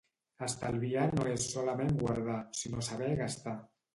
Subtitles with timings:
[0.45, 3.57] Estalviar no és solament guardar, sinó saber gastar.